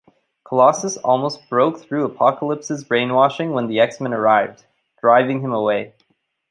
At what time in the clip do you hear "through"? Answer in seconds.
1.79-2.05